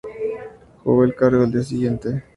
Juró 0.83 1.05
el 1.05 1.13
cargo 1.15 1.43
al 1.43 1.51
día 1.51 1.61
siguiente. 1.61 2.23